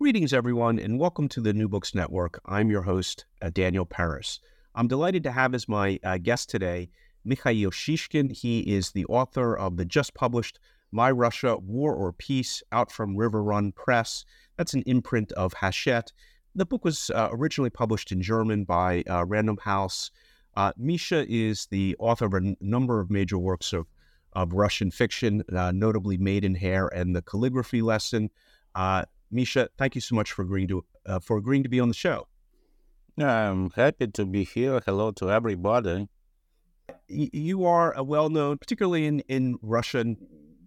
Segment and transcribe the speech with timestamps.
[0.00, 2.40] Greetings, everyone, and welcome to the New Books Network.
[2.46, 4.40] I'm your host, uh, Daniel Peris.
[4.74, 6.88] I'm delighted to have as my uh, guest today
[7.22, 8.32] Mikhail Shishkin.
[8.34, 10.58] He is the author of the just published
[10.90, 14.24] My Russia, War or Peace, out from River Run Press.
[14.56, 16.12] That's an imprint of Hachette.
[16.54, 20.12] The book was uh, originally published in German by uh, Random House.
[20.56, 23.86] Uh, Misha is the author of a n- number of major works of,
[24.32, 28.30] of Russian fiction, uh, notably Maidenhair and The Calligraphy Lesson.
[29.30, 31.94] Misha, thank you so much for agreeing to uh, for agreeing to be on the
[31.94, 32.26] show.
[33.18, 34.80] I'm happy to be here.
[34.84, 36.08] Hello to everybody.
[37.06, 40.16] You are a well-known, particularly in in Russia and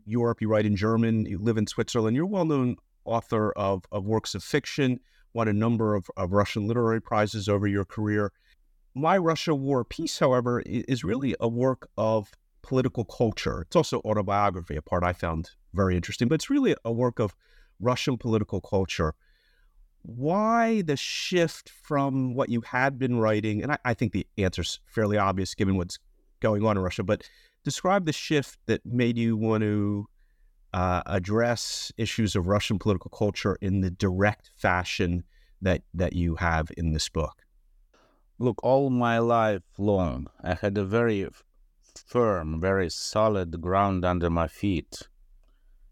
[0.05, 0.42] Europe.
[0.42, 1.25] You write in German.
[1.25, 2.16] You live in Switzerland.
[2.16, 5.00] You're a well-known author of of works of fiction.
[5.33, 8.31] Won a number of, of Russian literary prizes over your career.
[8.95, 13.61] My Russia War Peace, however, is really a work of political culture.
[13.61, 17.33] It's also autobiography, a part I found very interesting, but it's really a work of
[17.79, 19.13] Russian political culture.
[20.03, 23.63] Why the shift from what you had been writing?
[23.63, 25.97] And I, I think the answer's fairly obvious given what's
[26.41, 27.30] going on in Russia, but
[27.63, 30.07] describe the shift that made you want to
[30.73, 35.23] uh, address issues of Russian political culture in the direct fashion
[35.61, 37.43] that that you have in this book.
[38.39, 41.27] Look, all my life long, I had a very
[41.95, 45.08] firm, very solid ground under my feet,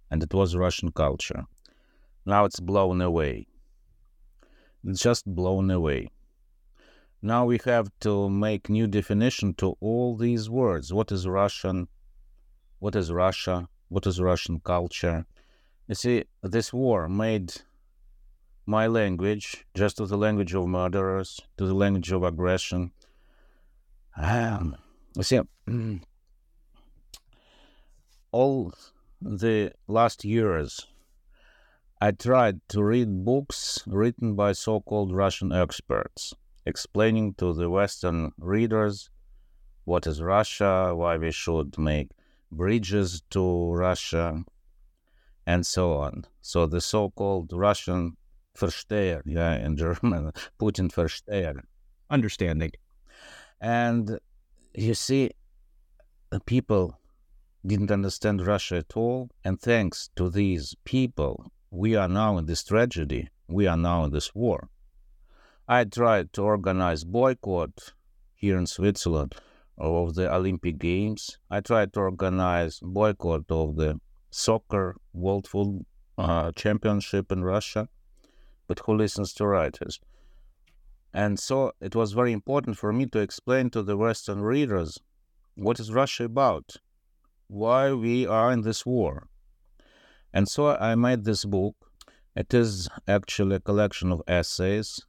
[0.10, 1.46] and it was Russian culture.
[2.26, 3.48] Now it's blown away.
[4.84, 6.10] It's just blown away.
[7.22, 10.94] Now we have to make new definition to all these words.
[10.94, 11.88] What is Russian?
[12.80, 13.68] What is Russia?
[13.90, 15.26] What is Russian culture?
[15.88, 17.54] You see, this war made
[18.66, 22.92] my language just to the language of murderers, to the language of aggression.
[24.16, 24.76] Um,
[25.16, 25.42] you see,
[28.32, 28.74] all
[29.22, 30.88] the last years
[32.04, 36.34] I tried to read books written by so called Russian experts,
[36.66, 39.12] explaining to the Western readers
[39.86, 42.10] what is Russia, why we should make
[42.52, 44.44] bridges to Russia,
[45.46, 46.26] and so on.
[46.42, 48.18] So the so called Russian
[48.58, 51.62] Versteher, yeah, in German, Putin Versteher.
[52.10, 52.72] Understanding.
[53.62, 54.20] And
[54.74, 55.30] you see,
[56.32, 56.98] the people
[57.64, 59.30] didn't understand Russia at all.
[59.46, 63.30] And thanks to these people, we are now in this tragedy.
[63.48, 64.70] We are now in this war.
[65.70, 67.94] I tried to organize boycott
[68.36, 69.36] here in Switzerland
[69.78, 71.38] of the Olympic Games.
[71.50, 75.86] I tried to organize boycott of the soccer World Football
[76.18, 77.88] uh, Championship in Russia,
[78.68, 80.02] but who listens to writers?
[81.14, 85.00] And so it was very important for me to explain to the Western readers
[85.56, 86.76] what is Russia about,
[87.48, 89.30] why we are in this war.
[90.34, 91.76] And so I made this book.
[92.36, 95.02] It is actually a collection of essays,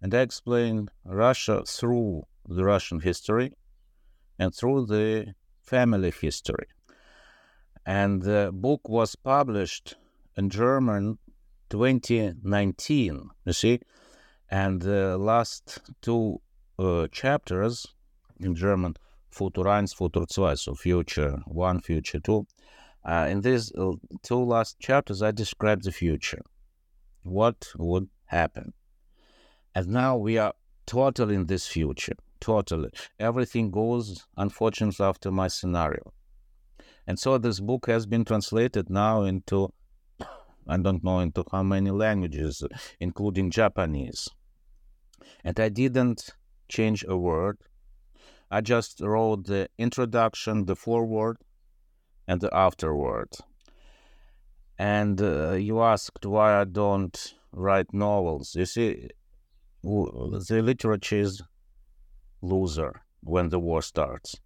[0.00, 3.52] and I explain Russia through the Russian history
[4.38, 6.66] and through the family history.
[7.84, 9.96] And the book was published
[10.36, 11.18] in German
[11.68, 13.80] 2019, you see,
[14.50, 16.40] and the last two
[16.78, 17.86] uh, chapters
[18.40, 18.94] in German,
[19.30, 22.46] Futur 1, Futur 2, so future 1, future 2,
[23.04, 26.42] uh, in these uh, two last chapters, I describe the future.
[27.22, 28.72] What would happen?
[29.74, 30.54] And now we are
[30.86, 32.16] totally in this future.
[32.40, 32.90] Totally.
[33.18, 36.12] Everything goes, unfortunately, after my scenario.
[37.06, 39.72] And so this book has been translated now into,
[40.66, 42.62] I don't know into how many languages,
[42.98, 44.28] including Japanese.
[45.44, 46.30] And I didn't
[46.68, 47.58] change a word.
[48.50, 51.36] I just wrote the introduction, the foreword,
[52.30, 53.28] and afterward.
[54.78, 58.54] And uh, you asked why I don't write novels.
[58.54, 59.08] You see,
[59.82, 61.42] the literature is
[62.40, 64.36] loser when the war starts.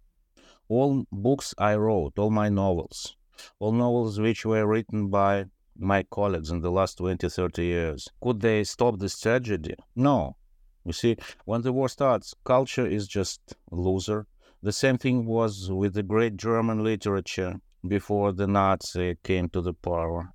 [0.67, 3.15] All books I wrote, all my novels,
[3.59, 5.45] all novels which were written by
[5.77, 9.75] my colleagues in the last 20, 30 years, could they stop this tragedy?
[9.95, 10.37] No.
[10.85, 14.25] You see, when the war starts, culture is just loser.
[14.63, 19.73] The same thing was with the great German literature before the Nazi came to the
[19.73, 20.33] power.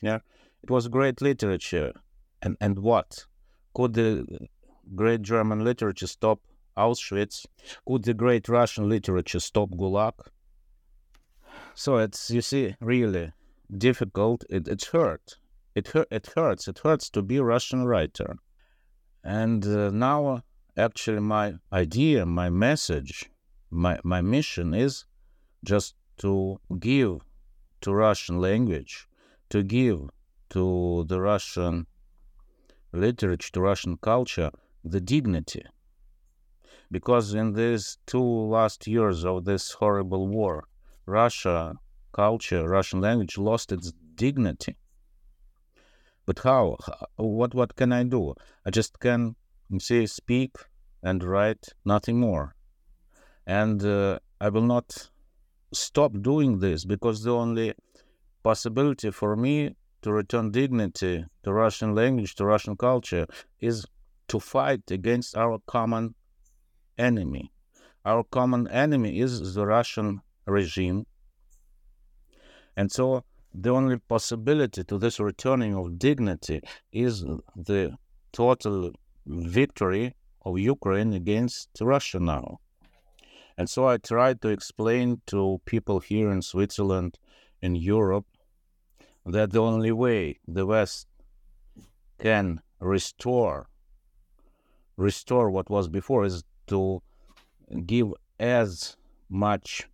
[0.00, 0.18] Yeah,
[0.62, 1.92] it was great literature.
[2.42, 3.26] And and what
[3.74, 4.48] could the
[4.94, 6.40] great German literature stop
[6.76, 7.46] Auschwitz?
[7.86, 10.14] Could the great Russian literature stop Gulag?
[11.74, 13.32] So it's you see really
[13.76, 14.44] difficult.
[14.48, 15.38] It it hurt.
[15.74, 16.08] It hurt.
[16.10, 16.68] It hurts.
[16.68, 18.36] It hurts to be a Russian writer.
[19.22, 20.42] And uh, now,
[20.76, 23.30] actually, my idea, my message,
[23.70, 25.04] my my mission is
[25.64, 27.20] just to give
[27.80, 29.08] to Russian language,
[29.50, 30.10] to give
[30.50, 31.86] to the Russian
[32.92, 34.50] literature, to Russian culture,
[34.84, 35.64] the dignity.
[36.90, 40.64] Because in these two last years of this horrible war,
[41.06, 41.74] Russia
[42.12, 44.76] culture, Russian language lost its dignity.
[46.26, 46.76] But how?
[47.16, 48.34] What what can I do?
[48.66, 49.36] I just can
[49.78, 50.56] say speak
[51.02, 52.54] and write nothing more,
[53.46, 55.10] and uh, I will not
[55.72, 57.74] stop doing this because the only
[58.42, 63.26] possibility for me to return dignity to Russian language, to Russian culture,
[63.60, 63.84] is
[64.28, 66.14] to fight against our common
[66.96, 67.50] enemy.
[68.04, 71.06] Our common enemy is the Russian regime.
[72.76, 76.60] And so the only possibility to this returning of dignity
[76.92, 77.24] is
[77.56, 77.96] the
[78.32, 78.92] total
[79.26, 82.60] victory of Ukraine against Russia now.
[83.58, 87.18] And so I tried to explain to people here in Switzerland,
[87.60, 88.24] in Europe,
[89.26, 91.08] that the only way the West
[92.20, 93.68] can restore
[94.96, 97.02] restore what was before is to
[97.86, 98.96] give as
[99.28, 99.88] much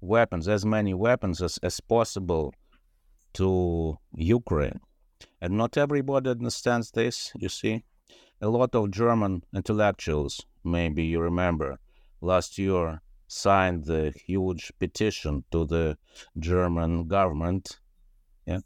[0.00, 2.54] weapons, as many weapons as, as possible
[3.34, 4.80] to Ukraine.
[5.40, 7.84] And not everybody understands this, you see.
[8.40, 11.78] A lot of German intellectuals, maybe you remember,
[12.24, 15.96] last year signed the huge petition to the
[16.38, 17.80] German government.
[18.46, 18.60] Yeah?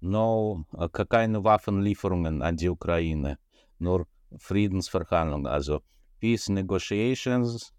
[0.00, 3.36] No, uh, keine Waffenlieferungen an die Ukraine,
[3.80, 4.06] nur
[4.38, 5.82] Friedensverhandlungen, also
[6.20, 7.72] peace negotiations,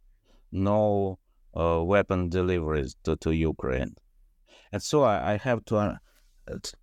[0.51, 1.19] no
[1.55, 3.95] uh, weapon deliveries to, to Ukraine.
[4.71, 5.97] And so I, I have to uh,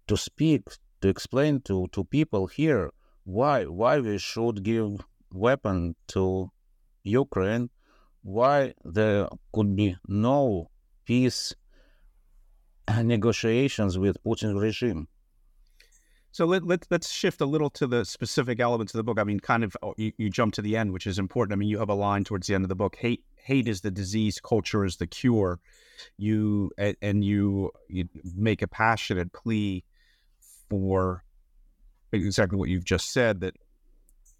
[0.06, 0.62] to speak
[1.00, 2.90] to explain to, to people here
[3.24, 6.50] why why we should give weapon to
[7.04, 7.70] Ukraine
[8.22, 10.70] why there could be no
[11.04, 11.54] peace
[13.02, 15.08] negotiations with Putin regime.
[16.30, 19.18] So let, let, let's shift a little to the specific elements of the book.
[19.18, 21.52] I mean, kind of, oh, you, you jump to the end, which is important.
[21.52, 23.82] I mean, you have a line towards the end of the book hate, hate is
[23.82, 25.60] the disease, culture is the cure.
[26.16, 29.84] You, and you, you make a passionate plea
[30.70, 31.22] for
[32.12, 33.56] exactly what you've just said that,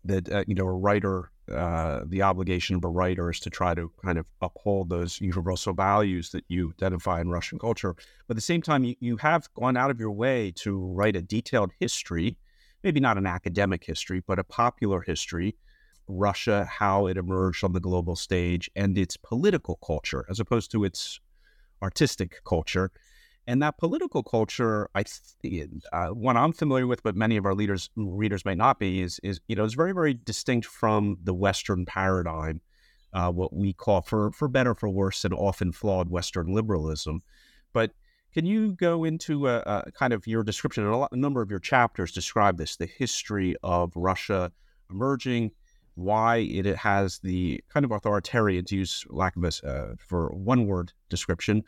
[0.04, 3.74] that, uh, you know, a writer uh, the obligation of a writer is to try
[3.74, 7.94] to kind of uphold those universal values that you identify in Russian culture.
[7.94, 11.16] But at the same time, you, you have gone out of your way to write
[11.16, 12.36] a detailed history,
[12.84, 15.56] maybe not an academic history, but a popular history.
[16.08, 20.84] Russia, how it emerged on the global stage, and its political culture, as opposed to
[20.84, 21.20] its
[21.82, 22.90] artistic culture.
[23.46, 25.04] And that political culture, I
[25.92, 29.18] uh, one I'm familiar with, but many of our leaders readers may not be, is
[29.24, 32.60] is you know is very very distinct from the Western paradigm,
[33.12, 37.20] uh, what we call for for better for worse and often flawed Western liberalism.
[37.72, 37.92] But
[38.32, 40.86] can you go into a, a kind of your description?
[40.86, 44.52] A, lot, a number of your chapters describe this: the history of Russia
[44.88, 45.50] emerging,
[45.94, 50.66] why it has the kind of authoritarian, to use lack of a uh, for one
[50.66, 51.62] word description,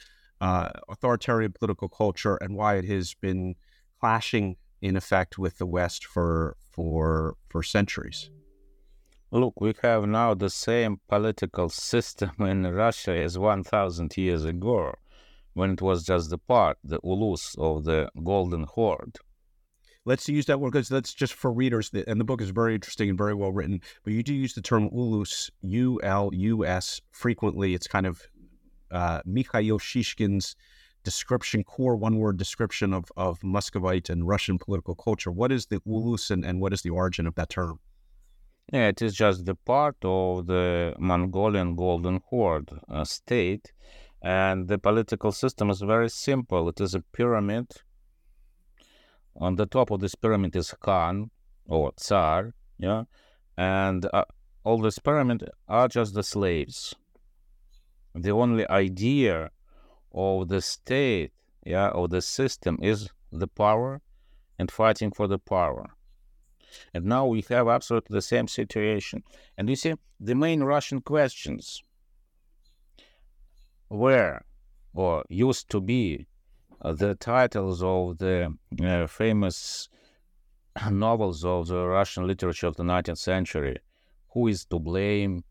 [0.45, 3.55] uh, authoritarian political culture and why it has been
[3.99, 8.29] clashing in effect with the West for for for centuries.
[9.31, 14.95] Look, we have now the same political system in Russia as 1,000 years ago,
[15.55, 19.17] when it was just the part, the ulus of the Golden Horde.
[20.05, 23.09] Let's use that word because that's just for readers, and the book is very interesting
[23.09, 23.81] and very well written.
[24.03, 27.73] But you do use the term ulus, U L U S, frequently.
[27.73, 28.21] It's kind of
[28.91, 30.57] uh, Mikhail Shishkin's
[31.05, 35.31] description, core one word description of, of Muscovite and Russian political culture.
[35.31, 37.79] What is the ulus and, and what is the origin of that term?
[38.73, 43.73] Yeah, it is just the part of the Mongolian Golden Horde uh, state.
[44.23, 46.71] And the political system is very simple.
[46.71, 47.67] It is a pyramid.
[49.37, 51.31] On the top of this pyramid is Khan
[51.67, 53.05] or Tsar, yeah,
[53.57, 54.25] and uh,
[54.63, 56.95] all this pyramid are just the slaves
[58.15, 59.51] the only idea
[60.13, 61.33] of the state,
[61.65, 64.01] yeah, of the system is the power
[64.59, 65.91] and fighting for the power.
[66.93, 69.23] And now we have absolutely the same situation.
[69.59, 71.83] And you see, the main Russian questions
[73.89, 74.41] were
[74.95, 76.27] or used to be
[76.81, 79.89] uh, the titles of the uh, famous
[80.91, 83.79] novels of the Russian literature of the 19th century.
[84.33, 85.45] Who is to blame?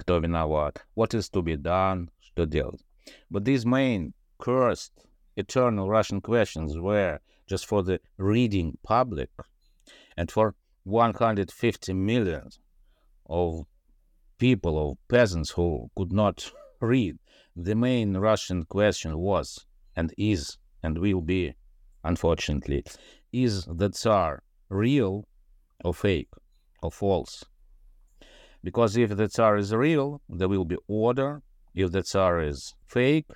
[0.00, 0.84] Кто виноват?
[0.94, 2.10] What is to be done?
[2.20, 2.82] Что делать?
[3.30, 4.92] But these main cursed
[5.36, 9.30] eternal Russian questions were just for the reading public
[10.16, 12.48] and for 150 million
[13.26, 13.66] of
[14.38, 17.18] people, of peasants who could not read.
[17.54, 21.54] The main Russian question was and is and will be,
[22.04, 22.84] unfortunately,
[23.32, 25.26] is the Tsar real
[25.84, 26.30] or fake
[26.82, 27.44] or false?
[28.63, 31.41] Because if the Tsar is real, there will be order.
[31.73, 33.31] If the Tsar is fake,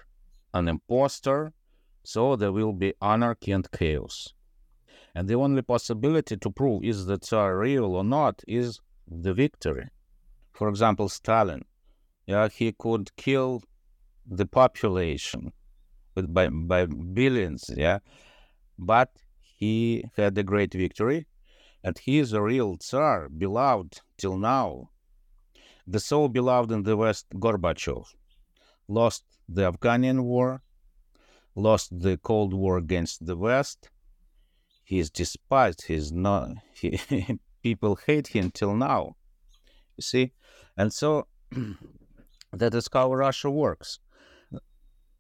[0.54, 1.54] an impostor,
[2.04, 4.34] so there will be anarchy and chaos.
[5.16, 9.90] And the only possibility to prove is the Tsar real or not is the victory.
[10.54, 11.64] For example, Stalin,
[12.28, 13.64] yeah, he could kill
[14.26, 15.52] the population
[16.16, 18.00] by, by billions, yeah,
[18.78, 19.10] but
[19.42, 21.28] he had a great victory,
[21.84, 24.90] and he is a real Tsar, beloved till now.
[25.88, 28.06] The so beloved in the West, Gorbachev,
[28.88, 30.62] lost the Afghanian war,
[31.56, 33.90] lost the Cold War against the West.
[34.84, 35.84] He is despised.
[35.84, 36.50] He's not.
[36.74, 37.00] He,
[37.64, 39.16] people hate him till now.
[39.98, 40.34] You see,
[40.78, 41.28] and so
[42.54, 44.00] that is how Russia works.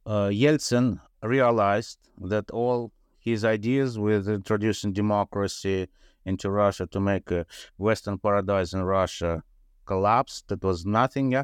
[0.05, 5.87] Uh, Yeltsin realized that all his ideas with introducing democracy
[6.25, 7.45] into Russia to make a
[7.77, 9.43] Western paradise in Russia
[9.85, 10.47] collapsed.
[10.49, 11.35] That was nothing,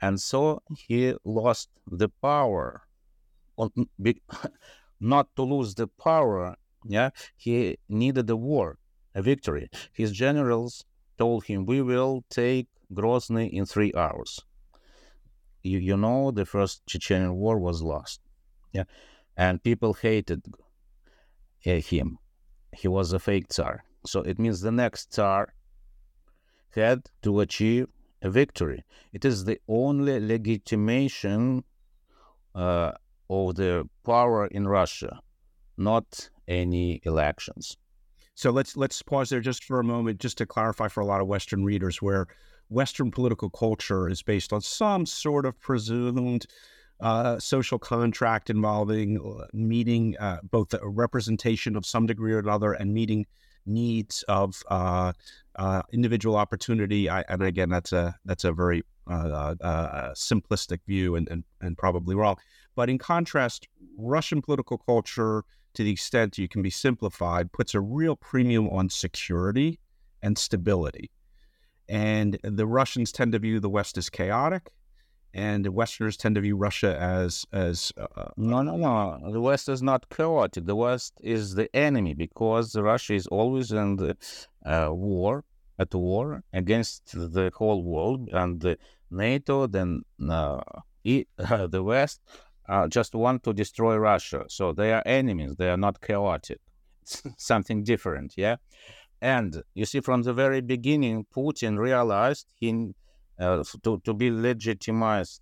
[0.00, 2.82] and so he lost the power.
[5.00, 8.78] Not to lose the power, yeah, he needed a war,
[9.14, 9.68] a victory.
[9.92, 10.84] His generals
[11.18, 14.40] told him, "We will take Grozny in three hours."
[15.62, 18.20] You, you know, the first Chechenian war was lost,
[18.72, 18.84] yeah,
[19.36, 20.42] and people hated
[21.64, 22.18] eh, him.
[22.72, 23.84] He was a fake Tsar.
[24.06, 25.52] So it means the next Tsar
[26.76, 27.88] had to achieve
[28.22, 28.84] a victory.
[29.12, 31.64] It is the only legitimation
[32.54, 32.92] uh,
[33.28, 35.20] of the power in Russia,
[35.76, 37.76] not any elections.
[38.34, 41.20] So let's let's pause there just for a moment, just to clarify for a lot
[41.20, 42.26] of Western readers, where
[42.68, 46.46] Western political culture is based on some sort of presumed
[47.00, 52.72] uh, social contract involving uh, meeting uh, both the representation of some degree or another
[52.72, 53.26] and meeting
[53.66, 55.12] needs of uh,
[55.56, 57.08] uh individual opportunity.
[57.08, 61.78] I, and again, that's a that's a very uh, uh, simplistic view and, and and
[61.78, 62.36] probably wrong.
[62.74, 65.44] But in contrast, Russian political culture,
[65.74, 69.78] to the extent you can be simplified, puts a real premium on security
[70.22, 71.10] and stability.
[71.88, 74.70] And the Russians tend to view the West as chaotic
[75.36, 79.40] and the Westerners tend to view Russia as as uh, uh, no no no the
[79.40, 80.64] West is not chaotic.
[80.64, 84.16] The West is the enemy because Russia is always in the
[84.64, 85.44] uh, war
[85.78, 88.78] at war against the whole world and the
[89.10, 90.62] NATO then uh,
[91.04, 92.20] the West
[92.68, 94.44] uh, just want to destroy Russia.
[94.48, 95.54] So they are enemies.
[95.56, 96.60] They are not chaotic.
[97.02, 98.56] It's something different, yeah.
[99.20, 102.94] And you see, from the very beginning, Putin realized he
[103.38, 105.40] uh, to, to be legitimized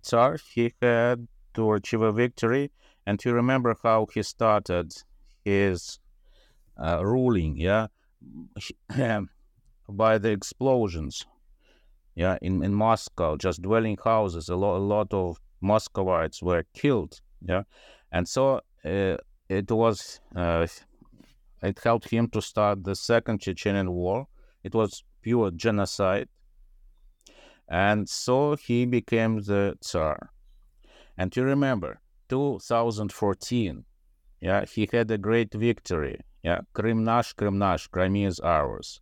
[0.00, 2.70] Tsar, he had to achieve a victory.
[3.06, 4.92] And you remember how he started
[5.44, 5.98] his
[6.82, 7.88] uh, ruling, yeah,
[9.88, 11.26] by the explosions,
[12.14, 14.48] yeah, in, in Moscow, just dwelling houses.
[14.48, 17.62] A lot, a lot of Muscovites were killed, yeah,
[18.12, 19.16] and so uh,
[19.48, 20.66] it was, uh,
[21.62, 24.26] it helped him to start the Second Chechenian War.
[24.62, 26.28] It was pure genocide,
[27.68, 30.30] and so he became the Tsar.
[31.16, 33.84] And you remember, 2014,
[34.40, 36.18] yeah, he had a great victory.
[36.42, 39.00] Yeah, Krim nash, Krim nash, Crimea is ours.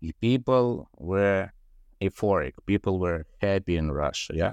[0.00, 1.50] The People were
[2.02, 2.54] euphoric.
[2.66, 4.32] People were happy in Russia.
[4.34, 4.52] Yeah.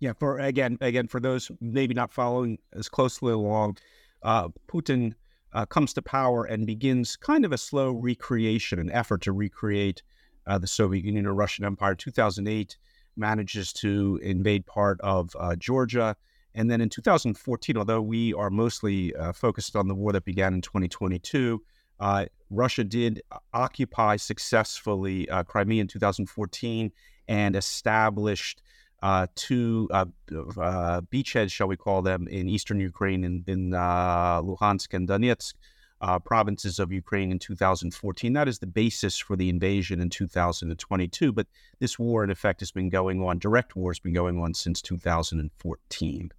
[0.00, 0.12] Yeah.
[0.18, 3.78] For again, again, for those maybe not following as closely along,
[4.22, 5.14] uh, Putin
[5.52, 10.02] uh, comes to power and begins kind of a slow recreation, an effort to recreate
[10.46, 11.94] uh, the Soviet Union or Russian Empire.
[11.94, 12.76] 2008
[13.16, 16.16] manages to invade part of uh, Georgia.
[16.54, 20.54] And then in 2014, although we are mostly uh, focused on the war that began
[20.54, 21.62] in 2022,
[22.00, 23.22] uh, Russia did
[23.54, 26.90] occupy successfully uh, Crimea in 2014
[27.28, 28.60] and established
[29.02, 35.08] uh, two uh, beachheads, shall we call them, in eastern Ukraine, in, in Luhansk and
[35.08, 35.54] Donetsk
[36.02, 38.32] uh, provinces of Ukraine in 2014.
[38.32, 41.32] That is the basis for the invasion in 2022.
[41.32, 41.46] But
[41.78, 44.82] this war, in effect, has been going on, direct war has been going on since
[44.82, 46.32] 2014.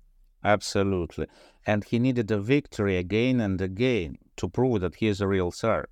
[0.43, 1.27] Absolutely.
[1.65, 5.51] And he needed a victory again and again to prove that he is a real
[5.51, 5.87] Tsar.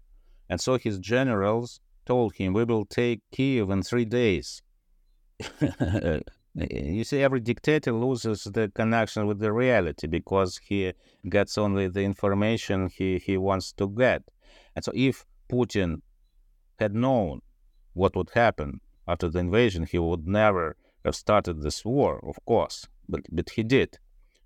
[0.50, 4.62] And so his generals told him, We will take Kiev in three days.
[6.58, 10.94] Э, э, you see, every dictator loses the connection with the reality because he
[11.30, 14.24] gets only the information he, he wants to get.
[14.76, 16.02] And so, if Putin
[16.80, 17.42] had known
[17.94, 22.88] what would happen after the invasion, he would never have started this war, of course,
[23.08, 23.98] but, but he did.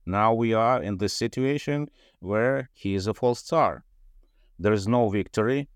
[0.06, 3.84] Now we are in this situation where he is a false Tsar.
[4.60, 5.68] There is no victory.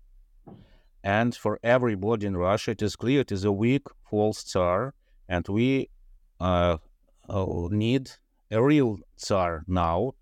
[1.02, 4.94] And for everybody in Russia, it is clear it is a weak false Tsar.
[5.28, 5.88] And we
[6.40, 6.78] uh,
[7.28, 8.10] uh, need
[8.50, 10.14] a real Tsar now.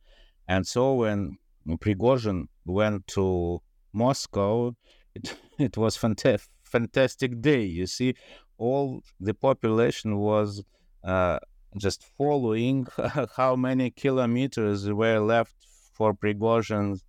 [0.46, 3.60] And so when Prigozhin went to
[3.92, 4.74] Moscow,
[5.14, 7.62] it, it was fantastic fantastic day.
[7.62, 8.14] You see,
[8.58, 10.62] all the population was
[11.02, 11.38] uh,
[11.76, 12.86] just following
[13.36, 15.54] how many kilometers were left
[15.92, 17.00] for Prigozhin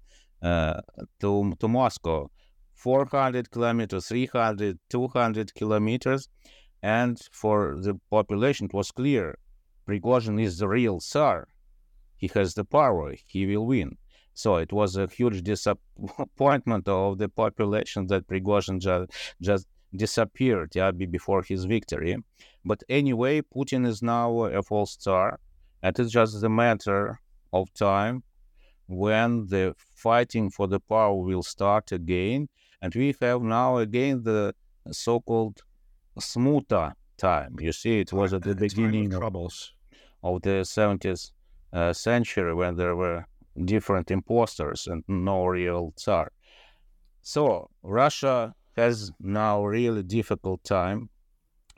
[0.41, 0.81] uh,
[1.19, 2.29] to, to Moscow.
[2.75, 6.29] 400 kilometers, 300, 200 kilometers.
[6.81, 9.37] And for the population, it was clear
[9.87, 11.47] Prigozhin is the real Tsar.
[12.15, 13.97] He has the power, he will win.
[14.33, 20.91] So it was a huge disappointment of the population that Prigozhin just, just disappeared yeah,
[20.91, 22.17] before his victory.
[22.63, 25.39] But anyway, Putin is now a false Tsar.
[25.81, 27.19] And it's just a matter
[27.51, 28.23] of time
[28.87, 32.49] when the fighting for the power will start again.
[32.81, 34.53] And we have now again the
[34.91, 35.61] so called
[36.17, 37.55] Smuta time.
[37.59, 39.73] You see, it was at the beginning of troubles
[40.23, 41.31] of the 70th
[41.73, 43.25] uh, century when there were
[43.65, 46.31] different imposters and no real Tsar.
[47.21, 51.09] So Russia has now really difficult time.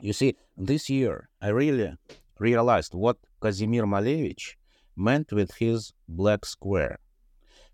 [0.00, 1.94] You see, this year I really
[2.38, 4.54] realized what Kazimir Malevich
[4.96, 6.98] meant with his black square.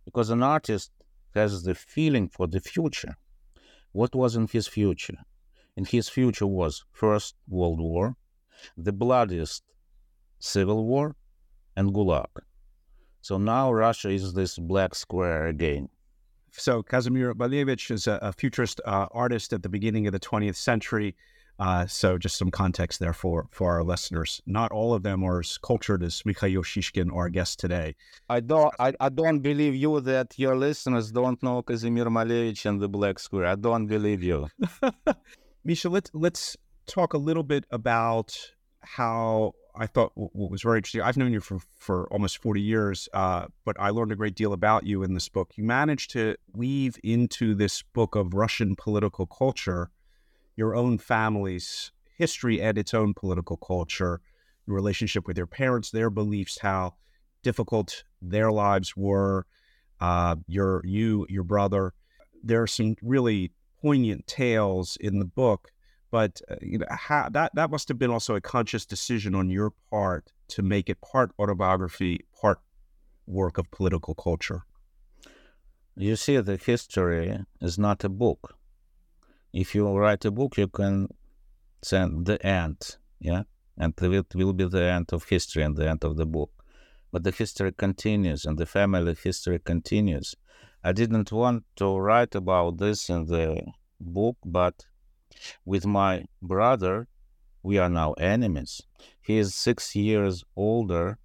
[0.05, 0.91] Because an artist
[1.35, 3.17] has the feeling for the future.
[3.93, 5.19] What was in his future?
[5.79, 8.17] In his future was First World War,
[8.77, 9.63] the bloodiest
[10.41, 11.15] civil war,
[11.77, 12.33] and Gulag.
[13.21, 15.89] So now Russia is this black square again.
[16.51, 20.57] So Kazimir Malevich is a, a futurist uh, artist at the beginning of the 20th
[20.57, 21.15] century.
[21.61, 24.43] Uh, so just some context there for, for our listeners.
[24.47, 27.95] Not all of them are as cultured as Mikhail Shishkin, our guest today.
[28.29, 32.81] I don't, I, I don't believe you that your listeners don't know Kazimir Malevich and
[32.81, 33.47] the Black Square.
[33.47, 34.49] I don't believe you.
[35.65, 38.37] Misha, let's, let's talk a little bit about
[38.81, 41.03] how I thought what was very interesting.
[41.03, 44.53] I've known you for, for almost 40 years, uh, but I learned a great deal
[44.53, 45.53] about you in this book.
[45.57, 49.91] You managed to weave into this book of Russian political culture
[50.59, 54.21] your own family's history and its own political culture,
[54.67, 56.95] your relationship with your parents, their beliefs, how
[57.45, 59.47] difficult their lives were,
[60.01, 61.95] uh, your you, your brother.
[62.43, 65.73] There are some really poignant tales in the book
[66.11, 69.51] but uh, you know how, that that must have been also a conscious decision on
[69.51, 72.61] your part to make it part autobiography, part
[73.27, 74.63] work of political culture.
[75.97, 78.57] You see, the history is not a book.
[79.53, 81.09] If you write a book, you can
[81.83, 83.43] send the end, yeah,
[83.77, 86.51] and it will be the end of history and the end of the book.
[87.11, 90.35] But the history continues, and the family history continues.
[90.89, 93.63] I didn't want to write about this in the
[94.01, 94.87] book, but
[95.67, 97.09] with my brother,
[97.63, 98.81] we are now enemies.
[99.21, 101.19] He is six years older.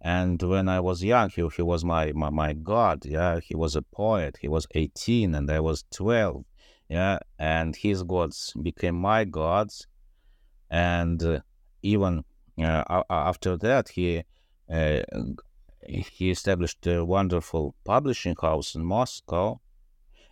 [0.00, 3.04] And when I was young, he, he was my, my, my God.
[3.04, 4.38] Yeah, he was a poet.
[4.40, 6.44] He was 18 and I was 12.
[6.88, 9.88] Yeah, and his gods became my gods.
[10.70, 11.40] And uh,
[11.82, 12.22] even
[12.56, 14.22] uh, after that, he
[14.72, 15.00] uh,
[15.88, 19.60] he established a wonderful publishing house in Moscow,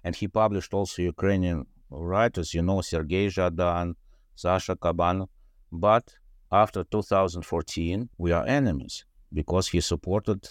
[0.05, 3.95] and he published also Ukrainian writers, you know, Sergei Zhadan,
[4.35, 5.29] Sasha Kaban.
[5.73, 6.15] But
[6.53, 10.47] after 2014, we are enemies because he supported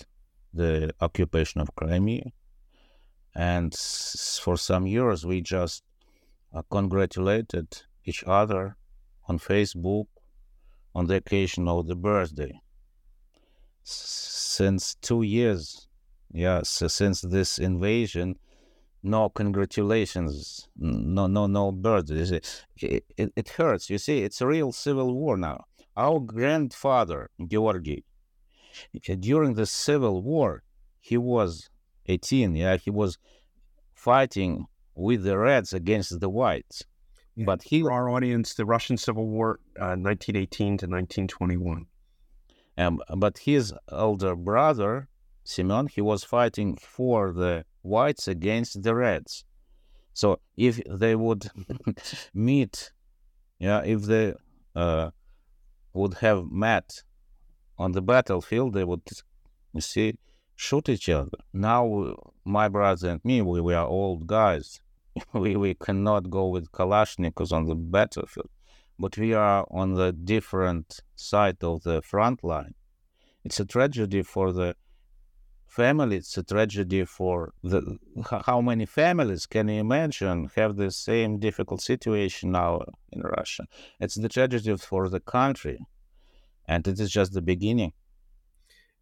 [0.53, 2.31] the occupation of Crimea.
[3.35, 5.83] And for some years, we just
[6.53, 7.67] uh, congratulated
[8.05, 8.77] each other
[9.27, 10.07] on Facebook
[10.93, 12.59] on the occasion of the birthday.
[13.88, 15.88] Since two years,
[16.34, 18.36] yes, since this invasion,
[19.04, 22.32] no congratulations, no no no birthdays.
[22.32, 22.65] It,
[23.15, 23.89] it, it hurts.
[23.91, 25.65] You see, it's a real civil war now.
[25.95, 28.04] Our grandfather Georgy,
[29.19, 30.63] during the civil war,
[31.00, 31.69] he was
[32.08, 32.56] 18.
[32.56, 33.19] Yeah, he was
[33.93, 36.84] fighting with the Reds against the Whites.
[37.36, 41.86] Yeah, but he, for our audience, the Russian Civil War, uh, 1918 to 1921.
[42.77, 45.07] Um, but his elder brother,
[45.43, 49.45] Simeon, he was fighting for the whites against the reds.
[50.13, 51.49] So if they would
[52.33, 52.91] meet,
[53.59, 54.33] yeah, if they
[54.75, 55.11] uh,
[55.93, 57.03] would have met
[57.77, 59.01] on the battlefield, they would,
[59.73, 60.17] you see,
[60.55, 61.38] shoot each other.
[61.53, 64.79] Now, my brother and me, we, we are old guys.
[65.33, 68.49] we, we cannot go with Kalashnikovs on the battlefield,
[68.97, 72.73] but we are on the different side of the front line.
[73.43, 74.75] It's a tragedy for the
[75.67, 76.17] family.
[76.17, 77.97] It's a tragedy for the
[78.45, 82.81] how many families can you imagine have the same difficult situation now
[83.12, 83.65] in Russia?
[83.99, 85.79] It's the tragedy for the country,
[86.65, 87.93] and it is just the beginning.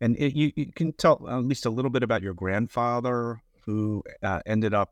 [0.01, 4.03] And it, you, you, can tell at least a little bit about your grandfather who
[4.21, 4.89] uh, ended up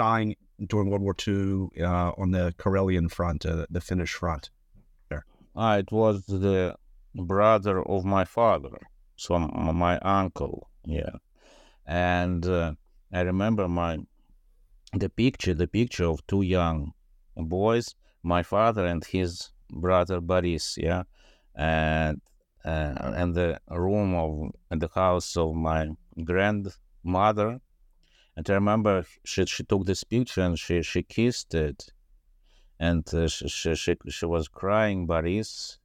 [0.00, 0.34] dying
[0.70, 4.50] during World War II uh, on the Karelian front, uh, the Finnish front.
[5.08, 5.24] There.
[5.54, 6.74] Ah, it was the
[7.14, 8.76] brother of my father,
[9.16, 10.70] so my uncle.
[10.84, 11.16] Yeah,
[11.86, 12.72] and uh,
[13.12, 13.98] I remember my
[15.02, 16.92] the picture, the picture of two young
[17.36, 20.78] boys, my father and his brother Boris.
[20.78, 21.02] Yeah,
[21.54, 22.20] and
[22.64, 25.90] uh, and the room of the house of my
[26.24, 27.60] grandmother.
[28.36, 31.92] And I remember she she took this picture and she she kissed it,
[32.78, 35.78] and uh, she, she she was crying, Boris,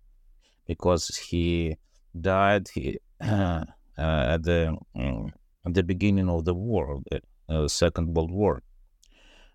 [0.66, 1.78] because he
[2.20, 3.66] died he, uh,
[3.98, 5.34] at the um,
[5.66, 8.62] at the beginning of the war, the uh, Second World War.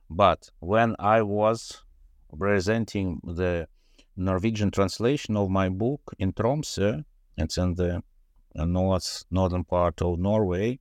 [0.09, 1.83] But when I was
[2.37, 3.69] presenting the
[4.17, 7.05] Norwegian translation of my book in Tromsø,
[7.37, 8.03] it's in the
[8.55, 10.81] north northern part of Norway.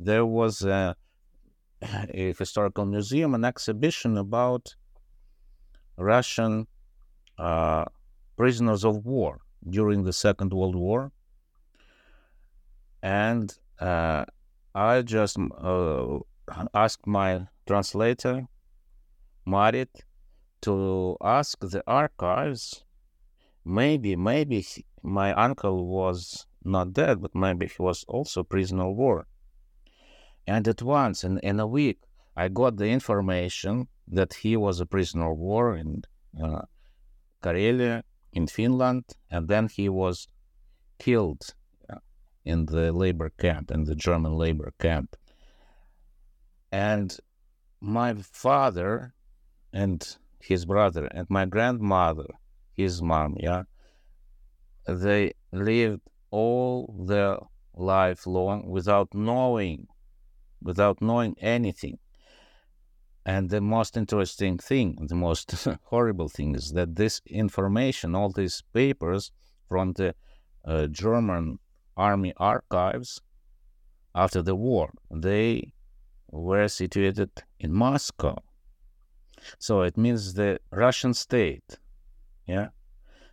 [0.00, 0.96] There was a,
[2.14, 4.74] a historical museum, an exhibition about
[5.96, 6.66] Russian
[7.38, 7.84] uh,
[8.36, 11.12] prisoners of war during the Second World War,
[13.02, 14.24] and uh,
[14.74, 16.18] I just uh,
[16.74, 18.48] asked my translator,
[19.46, 20.04] Marit,
[20.62, 22.84] to ask the archives.
[23.64, 28.96] Maybe, maybe he, my uncle was not dead, but maybe he was also prisoner of
[28.96, 29.26] war.
[30.46, 32.00] And at once, in, in a week,
[32.36, 36.02] I got the information that he was a prisoner of war in
[36.42, 36.62] uh,
[37.42, 38.02] Karelia,
[38.32, 40.28] in Finland, and then he was
[40.98, 41.54] killed
[41.88, 41.98] uh,
[42.44, 45.16] in the labor camp, in the German labor camp.
[46.72, 47.16] And
[47.80, 49.14] my father
[49.72, 52.26] and his brother and my grandmother,
[52.72, 53.62] his mom, yeah,
[54.86, 57.38] they lived all their
[57.74, 59.86] life long without knowing,
[60.64, 61.98] without knowing anything.
[63.26, 68.62] And the most interesting thing, the most horrible thing is that this information, all these
[68.72, 69.30] papers
[69.68, 70.14] from the
[70.64, 71.58] uh, German
[71.96, 73.20] army archives
[74.14, 75.72] after the war, they
[76.30, 78.36] were situated in Moscow.
[79.58, 81.78] So it means the Russian state,
[82.46, 82.68] yeah,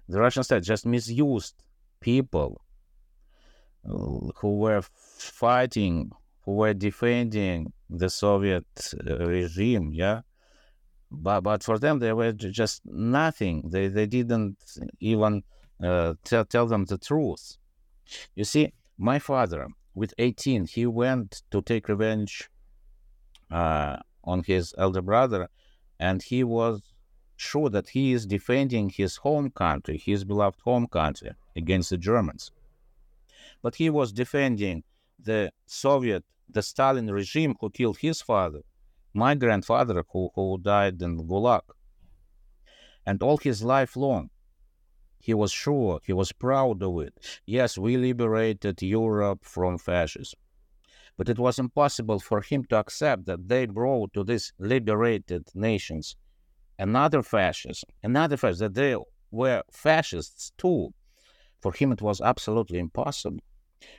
[0.08, 1.56] the Russian state just misused
[2.00, 2.62] people
[3.84, 6.12] who were fighting,
[6.52, 8.66] were defending the Soviet
[9.08, 10.22] uh, regime, yeah.
[11.12, 13.70] But but for them, they were just nothing.
[13.70, 14.58] They they didn't
[15.00, 15.44] even
[15.84, 17.58] uh, tell tell them the truth.
[18.36, 22.50] You see, my father, with 18, he went to take revenge
[23.50, 25.50] uh, on his elder brother,
[26.00, 26.82] and he was
[27.36, 32.52] sure that he is defending his home country, his beloved home country, against the Germans.
[33.62, 34.84] But he was defending
[35.20, 38.62] the Soviet, the Stalin regime who killed his father,
[39.14, 41.62] my grandfather who, who died in Gulag.
[43.06, 44.30] And all his life long,
[45.20, 47.42] he was sure, he was proud of it.
[47.46, 50.40] Yes, we liberated Europe from fascism.
[51.18, 56.16] But it was impossible for him to accept that they brought to these liberated nations
[56.80, 58.98] another fascism, another fascism, that they
[59.30, 60.90] were fascists too.
[61.62, 63.40] For him, it was absolutely impossible.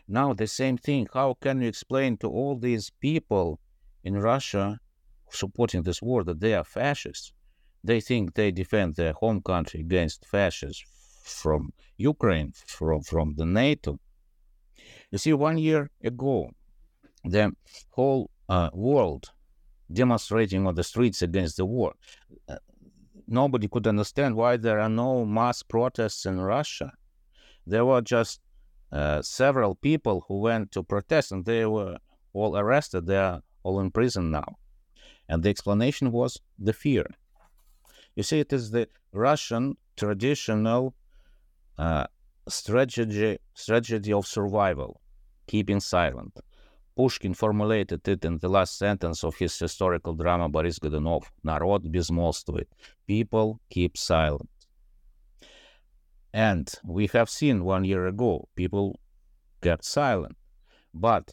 [0.08, 1.08] Now, the same thing.
[1.12, 3.60] How can you explain to all these people
[4.04, 4.78] in Russia
[5.30, 7.32] supporting this war that they are fascists?
[7.84, 10.84] They think they defend their home country against fascists
[11.24, 13.98] from Ukraine, from, from the NATO.
[15.10, 16.50] You see, one year ago,
[17.24, 17.52] the
[17.90, 19.30] whole uh, world
[19.92, 21.94] demonstrating on the streets against the war.
[22.48, 22.56] Uh,
[23.26, 26.92] nobody could understand why there are no mass protests in Russia.
[27.66, 28.40] There were just
[28.91, 31.97] uh, several people who went to protest and they were
[32.33, 33.05] all arrested.
[33.05, 34.57] They are all in prison now.
[35.27, 37.05] And the explanation was the fear.
[38.15, 40.95] You see, it is the Russian traditional
[41.77, 42.07] uh,
[42.47, 45.01] strategy strategy of survival,
[45.47, 46.39] keeping silent.
[46.95, 52.67] Pushkin formulated it in the last sentence of his historical drama Boris Godunov, Народ безмолвствует.
[53.05, 54.49] People keep silent.
[56.32, 58.98] And we have seen one year ago, people
[59.60, 60.36] get silent.
[60.94, 61.32] But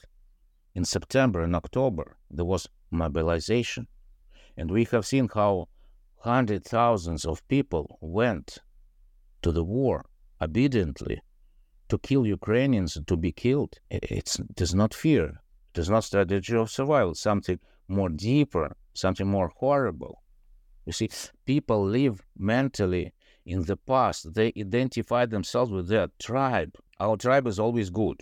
[0.76, 3.88] in September and October, there was mobilization.
[4.58, 5.70] And we have seen how
[6.20, 8.58] hundred thousands of people went
[9.42, 10.06] to the war
[10.42, 11.22] obediently
[11.88, 13.78] to kill Ukrainians to be killed.
[13.90, 15.42] It's, it is not fear.
[15.74, 17.16] It is not strategy of survival.
[17.16, 20.22] Something more deeper, something more horrible.
[20.86, 21.10] You see,
[21.46, 23.14] people live mentally
[23.50, 24.34] in the past.
[24.34, 26.72] They identify themselves with their tribe.
[27.00, 28.22] Our tribe is always good.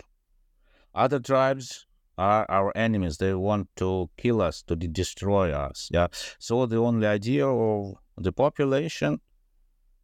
[0.94, 1.86] Other tribes
[2.16, 3.18] are our enemies.
[3.18, 5.88] They want to kill us, to destroy us.
[5.92, 6.08] Yeah.
[6.38, 9.20] So the only idea of the population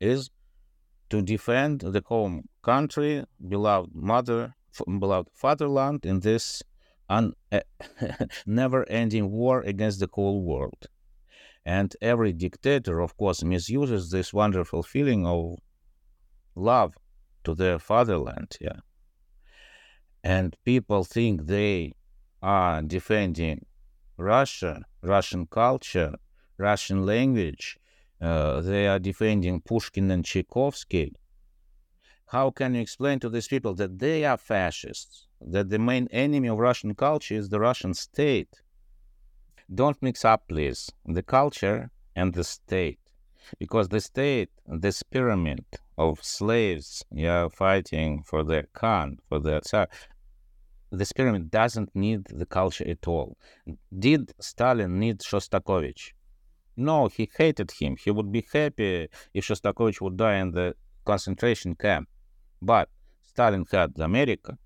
[0.00, 0.30] is
[1.10, 4.54] to defend the home country, beloved mother,
[4.98, 6.62] beloved fatherland in this
[7.08, 7.34] un-
[8.46, 10.86] never-ending war against the whole world.
[11.66, 15.56] And every dictator, of course, misuses this wonderful feeling of
[16.54, 16.94] love
[17.44, 18.56] to their fatherland.
[18.60, 18.80] Yeah.
[20.22, 21.94] And people think they
[22.42, 23.64] are defending
[24.16, 26.14] Russia, Russian culture,
[26.58, 27.78] Russian language.
[28.20, 31.12] Uh, they are defending Pushkin and Tchaikovsky.
[32.26, 36.48] How can you explain to these people that they are fascists, that the main enemy
[36.48, 38.62] of Russian culture is the Russian state?
[39.74, 43.00] Don't mix up, please, the culture and the state.
[43.58, 45.64] Because the state, this pyramid
[45.98, 49.88] of slaves, yeah, fighting for their Khan, for their Tsar,
[50.92, 53.36] this pyramid doesn't need the culture at all.
[53.98, 56.12] Did Stalin need Shostakovich?
[56.76, 57.96] No, he hated him.
[57.96, 62.08] He would be happy if Shostakovich would die in the concentration camp.
[62.62, 62.88] But
[63.22, 64.56] Stalin had America.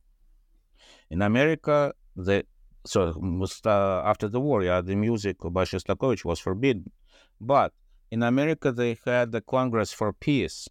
[1.10, 2.44] In America, the
[2.88, 3.12] so
[3.66, 6.90] uh, after the war, yeah, the music by Shostakovich was forbidden.
[7.40, 7.72] But
[8.10, 10.68] in America, they had the Congress for Peace,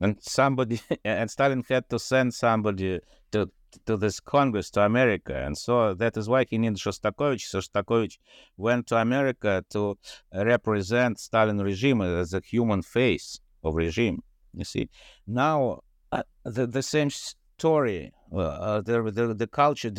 [0.00, 3.00] and somebody and Stalin had to send somebody
[3.32, 3.50] to
[3.84, 7.44] to this Congress to America, and so that is why he needed Shostakovich.
[7.52, 8.18] Shostakovich
[8.56, 9.98] went to America to
[10.32, 14.22] represent Stalin regime as a human face of regime.
[14.54, 14.88] You see,
[15.26, 18.12] now uh, the the same story.
[18.34, 19.90] Uh, the, the the culture,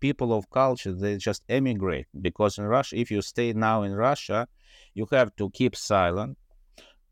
[0.00, 4.48] people of culture, they just emigrate because in Russia, if you stay now in Russia,
[4.94, 6.36] you have to keep silent,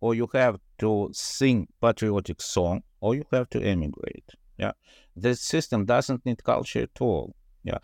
[0.00, 4.30] or you have to sing patriotic song, or you have to emigrate.
[4.58, 4.72] Yeah,
[5.16, 7.34] the system doesn't need culture at all.
[7.62, 7.78] Yeah,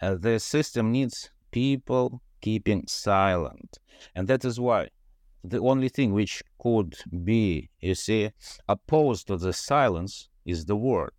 [0.00, 3.78] uh, the system needs people keeping silent,
[4.14, 4.88] and that is why
[5.44, 8.30] the only thing which could be, you see,
[8.68, 11.12] opposed to the silence is the word.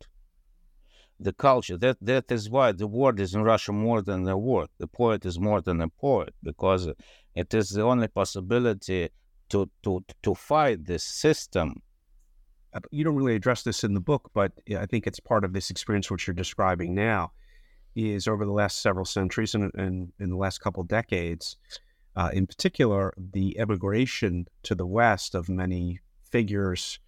[1.20, 1.78] The culture.
[1.78, 4.70] That that is why the word is in Russia more than a word.
[4.78, 6.88] The poet is more than a poet because
[7.36, 9.10] it is the only possibility
[9.50, 11.82] to to to fight this system
[12.92, 15.70] you don't really address this in the book, but I think it's part of this
[15.70, 17.32] experience which you're describing now.
[17.96, 21.56] Is over the last several centuries and, and in the last couple decades,
[22.16, 27.00] uh, in particular, the emigration to the West of many figures,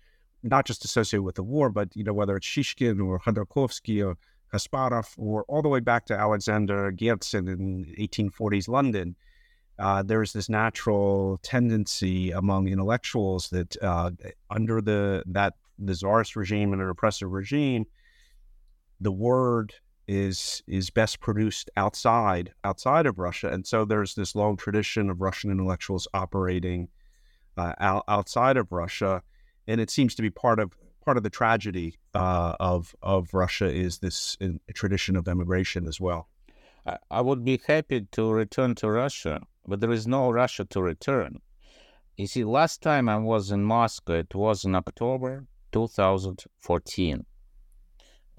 [0.43, 4.17] not just associated with the war, but you know whether it's Shishkin or Khodorkovsky or
[4.54, 9.15] Kasparov, or all the way back to Alexander Gertsin in 1840s London.
[9.78, 14.12] Uh, there's this natural tendency among intellectuals that uh,
[14.49, 17.86] under the that the czarist regime and an oppressive regime,
[18.99, 19.73] the word
[20.08, 25.21] is is best produced outside outside of Russia, and so there's this long tradition of
[25.21, 26.89] Russian intellectuals operating
[27.56, 29.21] uh, out, outside of Russia,
[29.70, 30.74] and it seems to be part of
[31.06, 34.38] part of the tragedy uh, of of Russia is this
[34.74, 36.28] tradition of emigration as well.
[37.12, 41.42] I would be happy to return to Russia, but there is no Russia to return.
[42.18, 47.26] You see, last time I was in Moscow, it was in October 2014.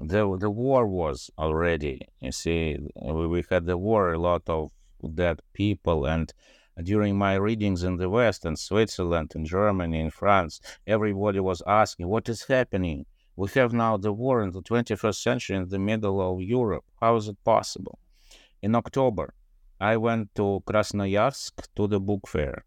[0.01, 4.73] The, the war was already, you see, we, we had the war, a lot of
[5.15, 6.33] dead people, and
[6.83, 12.09] during my readings in the West, in Switzerland, in Germany, in France, everybody was asking,
[12.09, 13.07] what is happening?
[13.37, 16.85] We have now the war in the 21st century in the middle of Europe.
[17.01, 17.99] How is it possible?
[18.63, 19.35] In October,
[19.81, 22.65] I went to Krasnoyarsk to the book fair.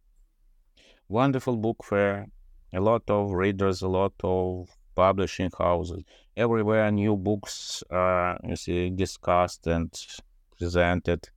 [1.08, 2.28] Wonderful book fair,
[2.73, 6.04] a lot of readers, a lot of publishing houses.
[6.36, 9.93] Everywhere new books are you see discussed and
[10.58, 11.30] presented.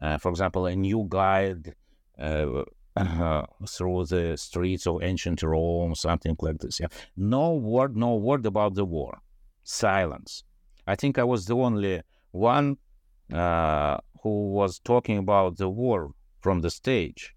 [0.00, 1.74] Uh, for example, a new guide
[2.20, 2.64] uh,
[2.96, 6.80] uh, through the streets of ancient Rome, something like this.
[6.80, 9.18] Yeah, no word, no word about the war.
[9.64, 10.44] silence.
[10.86, 12.02] I think I was the only
[12.32, 12.78] one
[13.32, 17.34] uh, who was talking about the war from the stage.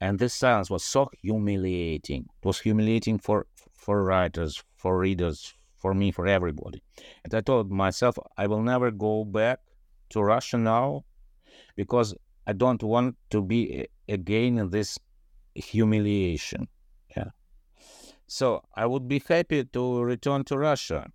[0.00, 2.26] And this silence was so humiliating.
[2.42, 6.82] It was humiliating for, for writers, for readers, for me, for everybody.
[7.24, 9.60] And I told myself, I will never go back
[10.10, 11.04] to Russia now
[11.76, 12.14] because
[12.46, 14.98] I don't want to be again in this
[15.54, 16.68] humiliation.
[17.16, 17.30] Yeah.
[18.26, 21.10] So I would be happy to return to Russia,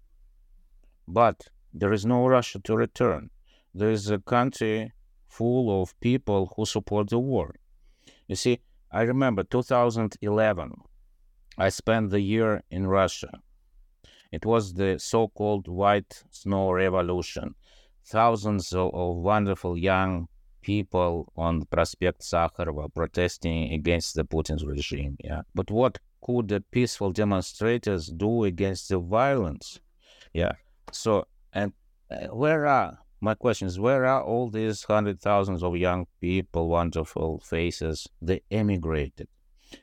[1.08, 3.30] but there is no Russia to return.
[3.74, 4.92] There is a country
[5.28, 7.56] full of people who support the war.
[8.28, 8.60] You see,
[8.92, 10.72] I remember 2011.
[11.58, 13.42] I spent the year in Russia.
[14.32, 17.56] It was the so-called White Snow Revolution.
[18.06, 20.28] Thousands of wonderful young
[20.62, 25.18] people on Prospect Sakharova protesting against the Putin's regime.
[25.24, 29.80] Yeah, but what could the peaceful demonstrators do against the violence?
[30.34, 30.54] Yeah.
[30.92, 31.74] So, and
[32.12, 36.70] uh, where are my question is where are all these hundred thousands of young people,
[36.70, 38.08] wonderful faces?
[38.22, 39.28] They emigrated.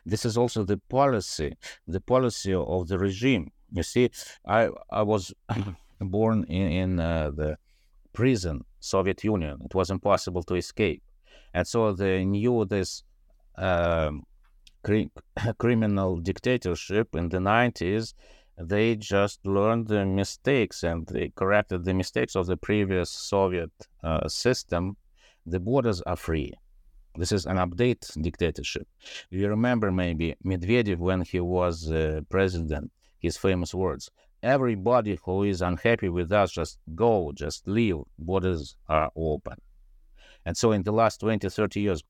[0.04, 3.52] This is also the policy, the policy of the regime.
[3.72, 4.10] You see,
[4.46, 5.34] I I was
[6.00, 7.58] born in, in uh, the
[8.20, 9.57] prison, Soviet Union.
[9.68, 11.02] It was impossible to escape,
[11.55, 12.90] and so they knew this
[13.68, 14.24] um,
[14.83, 15.11] cri-
[15.59, 18.14] criminal dictatorship in the nineties
[18.59, 23.70] they just learned the mistakes and they corrected the mistakes of the previous Soviet
[24.02, 24.96] uh, system.
[25.44, 26.52] The borders are free.
[27.16, 28.87] This is an update dictatorship.
[29.31, 34.11] You remember maybe Medvedev when he was uh, president, his famous words
[34.42, 37.96] everybody who is unhappy with us, just go, just leave.
[38.18, 39.57] Borders are open.
[40.44, 42.03] And so in the last 20, 30 years,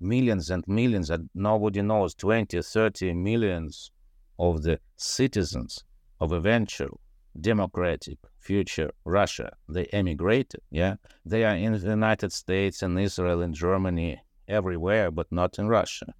[0.00, 3.90] millions and millions, and nobody knows, 20, 30 millions
[4.38, 5.84] of the citizens
[6.20, 7.00] of eventual
[7.40, 9.52] democratic future Russia.
[9.68, 10.94] They emigrated, yeah.
[11.24, 16.14] They are in the United States and Israel and Germany, everywhere, but not in Russia.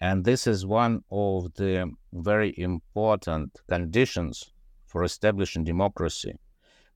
[0.00, 4.52] And this is one of the very important conditions
[4.92, 6.34] for establishing democracy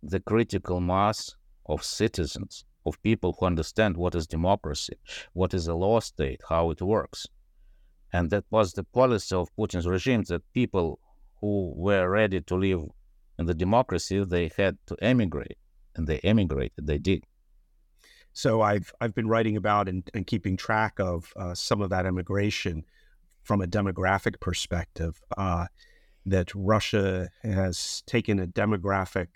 [0.02, 4.96] the critical mass of citizens, of people who understand what is democracy,
[5.32, 7.26] what is a law state, how it works.
[8.12, 11.00] And that was the policy of Putin's regime that people
[11.40, 12.82] who were ready to live
[13.38, 15.58] in the democracy, they had to emigrate,
[15.96, 16.86] and they emigrated.
[16.86, 17.24] They did.
[18.32, 22.06] So I've I've been writing about and, and keeping track of uh, some of that
[22.06, 22.84] immigration
[23.42, 25.20] from a demographic perspective.
[25.36, 25.66] Uh,
[26.26, 29.28] that Russia has taken a demographic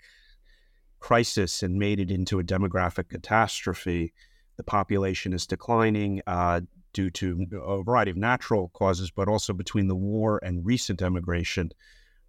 [0.99, 4.13] crisis and made it into a demographic catastrophe.
[4.57, 6.21] The population is declining.
[6.27, 6.61] Uh,
[6.93, 11.71] due to a variety of natural causes, but also between the war and recent emigration,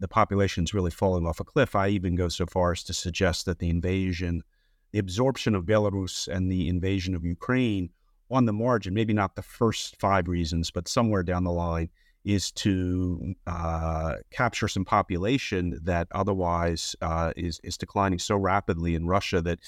[0.01, 1.75] the population is really falling off a cliff.
[1.75, 4.42] I even go so far as to suggest that the invasion,
[4.92, 7.90] the absorption of Belarus and the invasion of Ukraine
[8.31, 11.90] on the margin, maybe not the first five reasons, but somewhere down the line,
[12.24, 19.06] is to uh, capture some population that otherwise uh, is, is declining so rapidly in
[19.06, 19.58] Russia that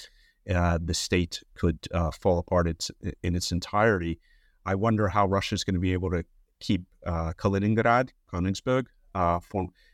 [0.49, 2.91] uh, the state could uh, fall apart its,
[3.23, 4.19] in its entirety.
[4.65, 6.23] I wonder how Russia is going to be able to
[6.59, 9.39] keep uh, Kaliningrad, Königsberg, uh.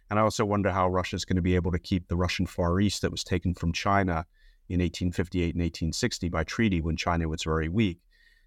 [0.10, 2.46] And I also wonder how Russia is going to be able to keep the Russian
[2.46, 4.26] Far East that was taken from China
[4.68, 8.00] in 1858 and 1860 by treaty when China was very weak.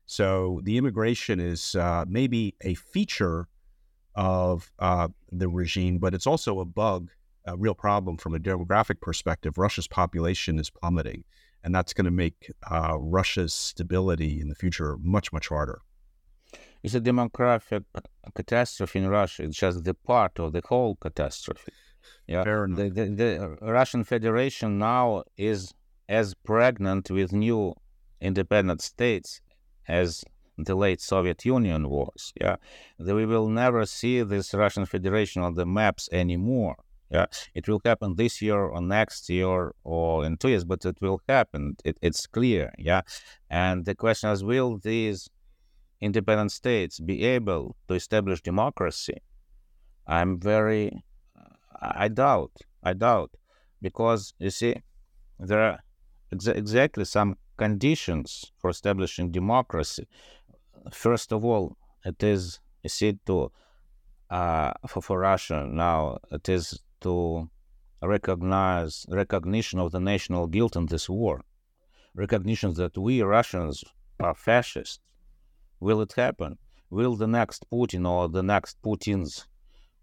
[0.04, 1.74] So the immigration is
[2.06, 3.48] maybe a feature
[4.14, 7.10] of uh, the regime, but it's also a bug,
[7.46, 9.58] a real problem from a demographic perspective.
[9.58, 11.24] Russia's population is plummeting,
[11.62, 15.80] and that's going to make uh, Russia's stability in the future much, much harder.
[16.82, 17.84] It's a demographic
[18.34, 19.44] catastrophe in Russia.
[19.44, 21.72] It's just the part of the whole catastrophe.
[22.26, 25.72] Yeah, the, the, the Russian Federation now is
[26.08, 27.74] as pregnant with new
[28.20, 29.40] independent states
[29.88, 30.24] as
[30.58, 32.32] the late Soviet Union was.
[32.40, 32.56] Yeah,
[32.98, 36.76] we will never see this Russian Federation on the maps anymore.
[37.10, 40.96] Yeah, it will happen this year or next year or in two years, but it
[41.00, 41.76] will happen.
[41.84, 42.72] It, it's clear.
[42.78, 43.02] Yeah,
[43.50, 45.28] and the question is, will these
[46.00, 49.18] independent states be able to establish democracy,
[50.06, 51.02] I'm very,
[51.80, 52.52] I doubt,
[52.82, 53.30] I doubt,
[53.80, 54.74] because you see,
[55.38, 55.78] there are
[56.32, 60.06] ex- exactly some conditions for establishing democracy.
[60.92, 63.50] First of all, it is, see, to,
[64.30, 67.48] uh, for, for Russia now, it is to
[68.02, 71.42] recognize recognition of the national guilt in this war,
[72.14, 73.82] recognition that we Russians
[74.20, 75.00] are fascists.
[75.80, 76.58] Will it happen?
[76.90, 79.46] Will the next Putin or the next Putins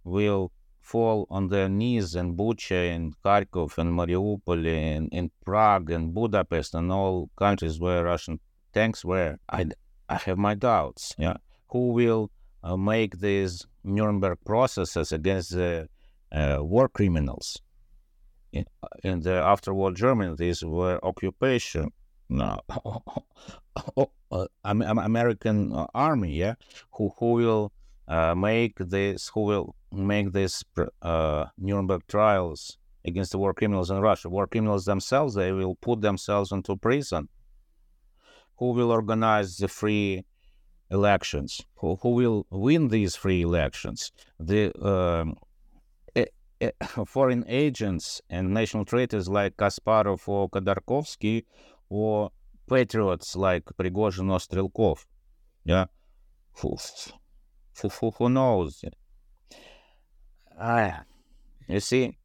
[0.03, 6.13] will fall on their knees in Bucha, in Kharkov, and Mariupol, in, in Prague, and
[6.13, 8.39] Budapest, and all countries where Russian
[8.73, 9.67] tanks were, I,
[10.12, 11.16] I have my doubts.
[11.18, 11.38] Yeah,
[11.70, 12.32] who will
[12.64, 15.88] uh, make these Nuremberg processes against the
[16.32, 17.62] uh, war criminals?
[18.51, 18.66] In,
[19.03, 21.91] in the after-war Germany, these were occupation.
[22.28, 22.59] No,
[24.32, 26.55] uh, American army, yeah,
[26.91, 27.72] who who will
[28.07, 30.64] uh, make this, who will make these
[31.01, 34.30] uh, Nuremberg trials against the war criminals in Russia.
[34.30, 37.28] War criminals themselves, they will put themselves into prison.
[38.62, 40.24] Who will organize the free
[40.91, 41.62] elections?
[41.78, 44.12] Who, who will win these free elections?
[44.39, 45.36] The um,
[47.07, 51.45] foreign agents and national traitors like Kasparov or Khodorkovsky
[51.89, 52.30] or
[52.70, 55.05] patriots like Prigozhin or Strelkov.
[55.66, 55.86] Yeah.
[56.62, 56.78] Who,
[57.82, 58.86] who, who knows?
[60.59, 60.99] I,
[61.68, 62.16] you see,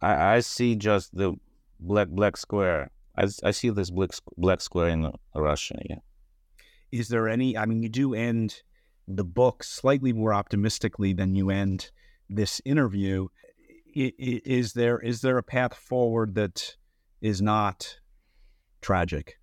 [0.00, 1.34] I, I see just the
[1.78, 2.90] black black square.
[3.20, 5.76] I, I see this black black square in Russia.
[5.88, 6.02] Yeah.
[6.90, 7.56] Is there any?
[7.56, 8.62] I mean, you do end
[9.06, 11.90] the book slightly more optimistically than you end
[12.28, 13.28] this interview.
[13.94, 16.76] Is there is there a path forward that
[17.20, 17.98] is not
[18.80, 19.36] tragic?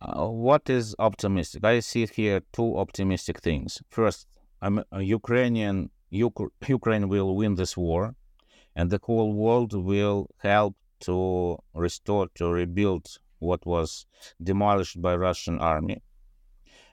[0.00, 1.64] Uh, what is optimistic?
[1.64, 3.80] I see here two optimistic things.
[3.88, 4.26] First,
[4.60, 8.14] I'm, uh, Ukrainian Ukraine will win this war,
[8.74, 14.06] and the whole world will help to restore to rebuild what was
[14.42, 16.02] demolished by Russian army,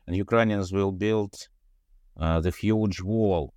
[0.05, 1.47] and Ukrainians will build
[2.17, 3.53] uh, the huge wall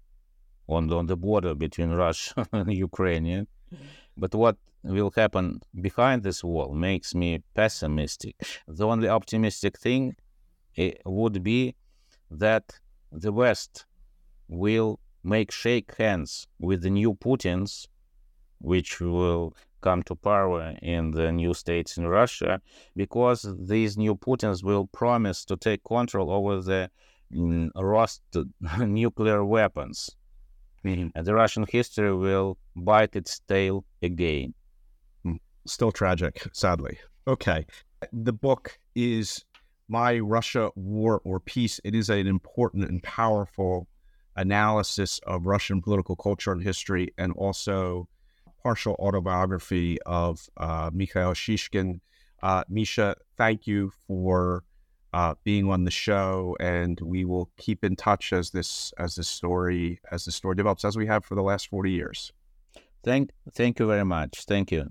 [0.69, 3.47] on the, on the border between Russia and Ukraine.
[4.17, 8.37] But what will happen behind this wall makes me pessimistic.
[8.67, 10.17] The only optimistic thing
[10.77, 11.75] eh, would be
[12.31, 12.81] that
[13.13, 13.87] the West
[14.49, 17.89] will make shake hands with the new Putins,
[18.61, 22.61] which will come to power in the new states in Russia,
[22.95, 26.91] because these new Putins will promise to take control over the
[27.33, 30.11] mm, rusted nuclear weapons.
[30.85, 31.09] Mm-hmm.
[31.15, 34.55] And the Russian history will bite its tail again.
[35.25, 35.37] Hmm.
[35.67, 36.99] Still tragic, sadly.
[37.27, 37.67] Okay.
[38.13, 39.45] The book is
[39.89, 41.81] My Russia War or Peace.
[41.83, 43.89] It is an important and powerful
[44.37, 48.07] analysis of Russian political culture and history, and also
[48.67, 52.01] partial autobiography of uh, Mikhail Shishkin.
[52.43, 54.65] Uh, Misha, thank you for
[55.13, 59.29] uh, being on the show, and we will keep in touch as this as this
[59.29, 62.33] story as the story develops, as we have for the last forty years.
[63.05, 64.45] Thank, thank you very much.
[64.47, 64.91] Thank you.